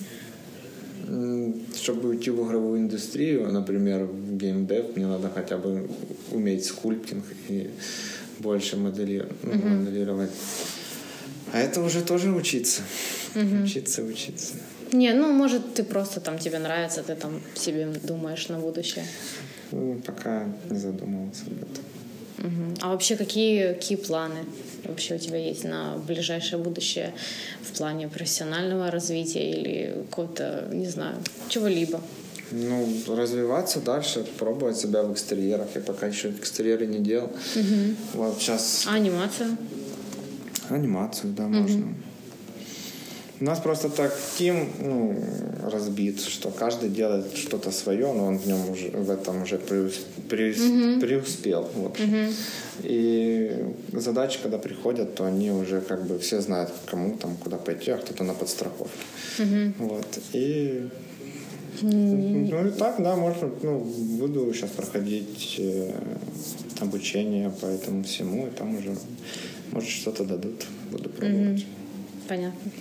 Чтобы 1.75 2.09
уйти 2.09 2.31
в 2.31 2.45
игровую 2.45 2.81
индустрию, 2.81 3.51
например, 3.51 4.03
в 4.05 4.37
геймдев, 4.37 4.95
мне 4.95 5.07
надо 5.07 5.29
хотя 5.29 5.57
бы 5.57 5.89
уметь 6.31 6.65
скульптинг 6.65 7.23
и 7.47 7.69
больше 8.39 8.77
модели... 8.77 9.25
угу. 9.43 9.67
моделировать. 9.67 10.31
А 11.53 11.59
это 11.59 11.81
уже 11.81 12.01
тоже 12.01 12.31
учиться. 12.31 12.81
Угу. 13.35 13.63
Учиться, 13.63 14.03
учиться. 14.03 14.53
Не, 14.91 15.13
ну, 15.13 15.31
может, 15.33 15.73
ты 15.73 15.83
просто 15.83 16.19
там 16.19 16.39
тебе 16.39 16.59
нравится, 16.59 17.03
ты 17.03 17.15
там 17.15 17.41
себе 17.55 17.87
думаешь 18.03 18.47
на 18.49 18.59
будущее. 18.59 19.05
Ну, 19.71 20.01
пока 20.05 20.45
не 20.69 20.79
задумывался 20.79 21.43
об 21.47 21.57
этом. 21.57 21.83
Угу. 22.37 22.75
А 22.81 22.89
вообще 22.89 23.15
какие, 23.15 23.73
какие 23.73 23.97
планы 23.97 24.45
вообще 24.83 25.15
у 25.15 25.17
тебя 25.17 25.37
есть 25.37 25.63
на 25.63 25.97
ближайшее 25.97 26.61
будущее 26.61 27.13
в 27.61 27.77
плане 27.77 28.07
профессионального 28.07 28.91
развития 28.91 29.51
или 29.51 30.05
какого-то, 30.09 30.69
не 30.71 30.87
знаю, 30.87 31.17
чего-либо? 31.49 32.01
Ну, 32.51 32.87
развиваться 33.07 33.81
дальше, 33.81 34.25
пробовать 34.37 34.77
себя 34.77 35.03
в 35.03 35.11
экстерьерах. 35.11 35.67
Я 35.75 35.81
пока 35.81 36.07
еще 36.07 36.29
экстерьеры 36.29 36.85
не 36.85 36.99
делал. 36.99 37.29
Угу. 37.55 37.95
Вот 38.13 38.39
сейчас... 38.39 38.85
А 38.87 38.93
анимацию? 38.93 39.57
Анимацию, 40.69 41.33
да, 41.33 41.45
угу. 41.45 41.55
можно. 41.55 41.87
У 43.39 43.43
нас 43.43 43.59
просто 43.59 43.89
так 43.89 44.11
Тим 44.37 44.67
ну, 44.79 45.15
разбит, 45.61 46.21
что 46.21 46.49
каждый 46.49 46.89
делает 46.89 47.35
что-то 47.35 47.71
свое, 47.71 48.11
но 48.11 48.25
он 48.25 48.39
в 48.39 48.47
нем 48.47 48.69
уже 48.71 48.89
в 48.89 49.11
этом 49.11 49.43
уже 49.43 49.59
преус, 49.59 49.99
преус, 50.27 50.57
mm-hmm. 50.57 50.99
преуспел. 50.99 51.69
В 51.75 51.85
общем. 51.85 52.05
Mm-hmm. 52.05 52.33
И 52.83 53.73
задачи, 53.93 54.39
когда 54.41 54.57
приходят, 54.57 55.13
то 55.13 55.25
они 55.25 55.51
уже 55.51 55.81
как 55.81 56.07
бы 56.07 56.17
все 56.17 56.41
знают, 56.41 56.71
кому 56.87 57.15
там 57.15 57.37
куда 57.37 57.57
пойти, 57.57 57.91
а 57.91 57.97
кто-то 57.97 58.23
на 58.23 58.33
подстраховке. 58.33 58.97
Mm-hmm. 59.37 59.73
Вот. 59.77 60.19
И 60.33 60.89
mm-hmm. 61.81 62.49
ну 62.49 62.67
и 62.67 62.71
так, 62.71 62.95
да, 63.03 63.15
можно, 63.15 63.51
ну, 63.61 63.79
буду 64.19 64.51
сейчас 64.51 64.71
проходить 64.71 65.57
э, 65.59 65.91
обучение 66.79 67.51
по 67.61 67.67
этому 67.67 68.03
всему, 68.03 68.47
и 68.47 68.49
там 68.49 68.77
уже, 68.77 68.95
может, 69.71 69.89
что-то 69.89 70.23
дадут, 70.23 70.65
буду 70.91 71.09
пробовать. 71.09 71.61
Mm-hmm. 71.61 72.27
Понятно 72.27 72.71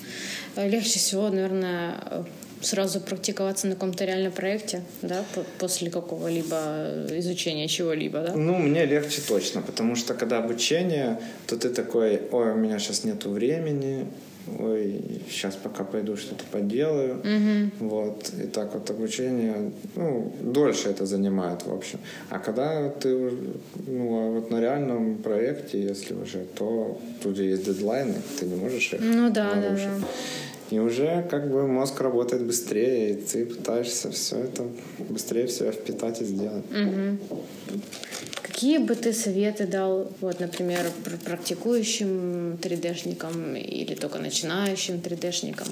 легче 0.64 0.98
всего, 0.98 1.28
наверное, 1.28 2.24
сразу 2.60 3.00
практиковаться 3.00 3.66
на 3.66 3.74
каком-то 3.74 4.04
реальном 4.04 4.32
проекте, 4.32 4.82
да, 5.02 5.24
после 5.58 5.90
какого-либо 5.90 7.06
изучения 7.18 7.68
чего-либо, 7.68 8.20
да? 8.20 8.34
Ну, 8.34 8.58
мне 8.58 8.86
легче 8.86 9.20
точно, 9.20 9.60
потому 9.62 9.94
что 9.94 10.14
когда 10.14 10.38
обучение, 10.38 11.20
то 11.46 11.56
ты 11.56 11.68
такой, 11.68 12.22
ой, 12.30 12.52
у 12.52 12.56
меня 12.56 12.78
сейчас 12.78 13.04
нету 13.04 13.30
времени, 13.30 14.06
ой, 14.58 15.00
сейчас 15.28 15.56
пока 15.56 15.84
пойду 15.84 16.16
что-то 16.16 16.44
поделаю, 16.50 17.16
угу. 17.18 17.88
вот, 17.88 18.32
и 18.42 18.46
так 18.46 18.74
вот 18.74 18.88
обучение, 18.90 19.72
ну, 19.94 20.32
дольше 20.40 20.88
это 20.88 21.06
занимает, 21.06 21.64
в 21.66 21.72
общем. 21.72 21.98
А 22.30 22.38
когда 22.38 22.88
ты, 22.90 23.32
ну, 23.86 24.18
а 24.18 24.30
вот 24.32 24.50
на 24.50 24.60
реальном 24.60 25.18
проекте, 25.18 25.82
если 25.82 26.14
уже, 26.14 26.44
то 26.54 26.98
тут 27.22 27.38
есть 27.38 27.64
дедлайны, 27.64 28.14
ты 28.38 28.46
не 28.46 28.56
можешь 28.56 28.92
их 28.92 29.00
Ну 29.00 29.30
да, 29.30 29.54
нарушить. 29.54 29.86
да, 29.86 29.98
да. 30.00 30.06
И 30.70 30.80
уже 30.80 31.24
как 31.30 31.48
бы 31.50 31.66
мозг 31.68 32.00
работает 32.00 32.44
быстрее, 32.44 33.12
и 33.12 33.14
ты 33.14 33.46
пытаешься 33.46 34.10
все 34.10 34.36
это 34.36 34.64
быстрее 35.08 35.46
все 35.46 35.70
впитать 35.70 36.20
и 36.22 36.24
сделать. 36.24 36.64
Угу. 36.72 37.42
Какие 38.56 38.78
бы 38.78 38.94
ты 38.94 39.12
советы 39.12 39.66
дал, 39.66 40.08
вот, 40.22 40.40
например, 40.40 40.86
практикующим 41.26 42.54
3D-шникам 42.54 43.54
или 43.54 43.94
только 43.94 44.18
начинающим 44.18 44.94
3D-шникам? 44.94 45.68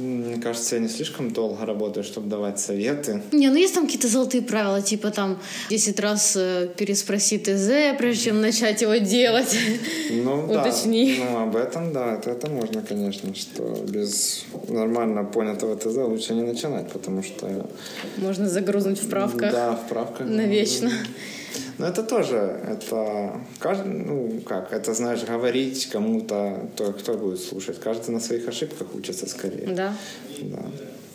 Мне 0.00 0.42
кажется, 0.42 0.74
я 0.74 0.82
не 0.82 0.88
слишком 0.88 1.30
долго 1.30 1.64
работаю, 1.64 2.02
чтобы 2.02 2.28
давать 2.28 2.58
советы. 2.58 3.22
Не, 3.30 3.48
ну 3.48 3.54
есть 3.54 3.74
там 3.74 3.84
какие-то 3.84 4.08
золотые 4.08 4.42
правила, 4.42 4.82
типа 4.82 5.12
там 5.12 5.38
10 5.70 6.00
раз 6.00 6.36
э, 6.36 6.68
переспроси 6.76 7.38
ТЗ, 7.38 7.96
прежде 7.96 8.24
чем 8.24 8.40
начать 8.40 8.82
его 8.82 8.96
делать. 8.96 9.56
Ну 10.10 10.48
да, 10.48 10.62
Уточни. 10.62 11.20
ну 11.20 11.38
об 11.42 11.54
этом, 11.54 11.92
да, 11.92 12.14
это, 12.14 12.30
это 12.30 12.50
можно, 12.50 12.82
конечно, 12.82 13.34
что 13.36 13.62
без 13.86 14.44
нормально 14.68 15.22
понятого 15.22 15.76
ТЗ 15.76 15.96
лучше 15.98 16.34
не 16.34 16.42
начинать, 16.42 16.90
потому 16.90 17.22
что... 17.22 17.68
Можно 18.16 18.48
загрузнуть 18.48 19.00
в 19.00 19.08
правках. 19.08 19.52
Да, 19.52 19.76
в 19.76 19.88
правках. 19.88 20.26
Навечно. 20.26 20.90
Но 21.78 21.86
это 21.86 22.02
тоже, 22.02 22.36
это, 22.36 23.40
ну 23.84 24.40
как, 24.46 24.72
это 24.72 24.94
знаешь, 24.94 25.24
говорить 25.24 25.86
кому-то, 25.86 26.68
то, 26.76 26.92
кто 26.92 27.14
будет 27.14 27.40
слушать. 27.40 27.80
Каждый 27.80 28.10
на 28.10 28.20
своих 28.20 28.48
ошибках 28.48 28.94
учится 28.94 29.28
скорее. 29.28 29.66
Да. 29.66 29.94
Да. 30.40 30.62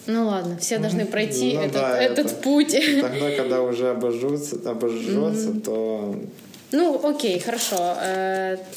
Ну 0.08 0.28
ладно, 0.28 0.58
все 0.58 0.80
должны 0.80 1.06
пройти 1.06 1.54
ну, 1.54 1.62
этот, 1.62 1.74
да, 1.74 2.02
этот 2.02 2.26
это, 2.26 2.36
путь. 2.36 2.72
Тогда, 3.02 3.32
когда 3.36 3.62
уже 3.62 3.92
обожжется, 3.92 4.58
обожжется 4.66 5.50
mm-hmm. 5.50 5.62
то 5.62 6.16
ну, 6.72 7.02
окей, 7.04 7.40
хорошо. 7.40 7.96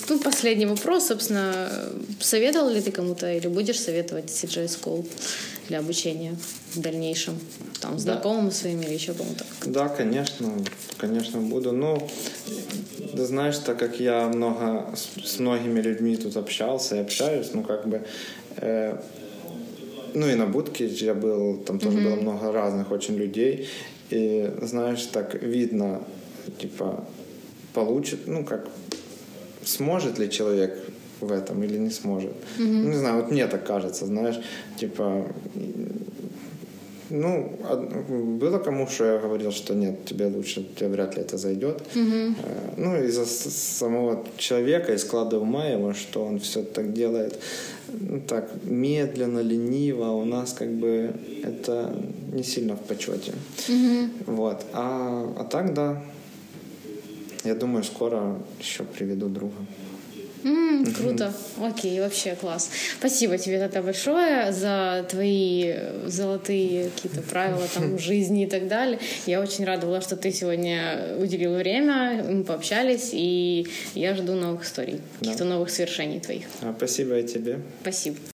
Ну, 0.08 0.18
последний 0.18 0.66
вопрос, 0.66 1.06
собственно. 1.06 1.70
Советовал 2.20 2.68
ли 2.68 2.80
ты 2.80 2.90
кому-то 2.90 3.32
или 3.32 3.46
будешь 3.48 3.80
советовать 3.80 4.26
CJ 4.26 4.66
School 4.66 5.06
для 5.68 5.78
обучения 5.78 6.36
в 6.74 6.80
дальнейшем? 6.80 7.38
Там, 7.80 7.98
знакомым 7.98 8.46
да. 8.46 8.54
своим 8.54 8.80
или 8.80 8.94
еще 8.94 9.12
кому-то? 9.14 9.44
Да, 9.66 9.88
конечно, 9.88 10.52
конечно 10.96 11.40
буду. 11.40 11.72
Ну, 11.72 12.08
ты 13.16 13.24
знаешь, 13.24 13.58
так 13.58 13.78
как 13.78 14.00
я 14.00 14.28
много 14.28 14.94
с 15.22 15.38
многими 15.38 15.80
людьми 15.80 16.16
тут 16.16 16.36
общался 16.36 16.96
и 16.96 16.98
общаюсь, 17.00 17.50
ну, 17.52 17.62
как 17.62 17.86
бы... 17.86 18.02
Э, 18.56 18.98
ну 20.14 20.28
и 20.28 20.34
на 20.34 20.46
будке 20.46 20.86
я 20.86 21.14
был, 21.14 21.58
там 21.58 21.78
тоже 21.78 21.98
mm-hmm. 21.98 22.04
было 22.04 22.16
много 22.16 22.52
разных 22.52 22.90
очень 22.90 23.16
людей. 23.16 23.68
И 24.10 24.50
знаешь, 24.62 25.02
так 25.06 25.34
видно, 25.42 26.02
типа, 26.58 27.04
получит, 27.74 28.26
ну 28.26 28.44
как, 28.44 28.68
сможет 29.64 30.18
ли 30.18 30.30
человек 30.30 30.78
в 31.20 31.32
этом 31.32 31.62
или 31.62 31.78
не 31.78 31.90
сможет. 31.90 32.32
Mm-hmm. 32.58 32.86
Не 32.86 32.96
знаю, 32.96 33.16
вот 33.16 33.30
мне 33.30 33.46
так 33.46 33.66
кажется, 33.66 34.06
знаешь, 34.06 34.40
типа, 34.78 35.26
ну, 37.10 37.52
было 38.38 38.58
кому, 38.58 38.86
что 38.86 39.04
я 39.04 39.18
говорил, 39.18 39.52
что 39.52 39.74
нет, 39.74 40.04
тебе 40.04 40.26
лучше, 40.26 40.66
тебе 40.76 40.88
вряд 40.88 41.16
ли 41.16 41.22
это 41.22 41.38
зайдет. 41.38 41.82
Mm-hmm. 41.94 42.34
Ну, 42.76 43.04
из-за 43.04 43.26
самого 43.26 44.24
человека 44.36 44.92
и 44.92 44.98
склада 44.98 45.38
ума 45.38 45.66
его, 45.66 45.94
что 45.94 46.24
он 46.24 46.38
все 46.38 46.62
так 46.62 46.92
делает 46.92 47.38
ну, 48.00 48.20
так 48.20 48.50
медленно, 48.64 49.40
лениво, 49.40 50.10
у 50.10 50.24
нас 50.24 50.52
как 50.52 50.70
бы 50.70 51.12
это 51.42 51.94
не 52.32 52.42
сильно 52.42 52.74
в 52.76 52.80
почете. 52.80 53.32
Mm-hmm. 53.68 54.08
Вот. 54.26 54.64
А, 54.72 55.34
а 55.38 55.44
так, 55.44 55.74
да, 55.74 56.02
я 57.44 57.54
думаю, 57.54 57.84
скоро 57.84 58.38
еще 58.58 58.84
приведу 58.84 59.28
друга. 59.28 59.54
М, 60.44 60.84
круто. 60.92 61.32
Окей, 61.62 62.00
вообще 62.00 62.34
класс. 62.34 62.70
Спасибо 62.98 63.38
тебе 63.38 63.58
тогда 63.58 63.80
большое 63.80 64.52
за 64.52 65.06
твои 65.08 65.72
золотые 66.06 66.90
какие-то 66.90 67.22
правила 67.22 67.66
там 67.72 67.98
жизни 67.98 68.44
и 68.44 68.46
так 68.46 68.68
далее. 68.68 68.98
Я 69.26 69.40
очень 69.40 69.64
рада 69.64 69.86
была, 69.86 70.02
что 70.02 70.16
ты 70.16 70.30
сегодня 70.32 71.16
уделил 71.18 71.54
время, 71.54 72.22
мы 72.28 72.44
пообщались, 72.44 73.10
и 73.12 73.66
я 73.94 74.14
жду 74.14 74.34
новых 74.34 74.64
историй, 74.64 75.00
каких-то 75.18 75.44
новых 75.44 75.70
свершений 75.70 76.20
твоих. 76.20 76.44
А, 76.60 76.74
спасибо 76.76 77.18
и 77.18 77.26
тебе. 77.26 77.60
Спасибо. 77.80 78.16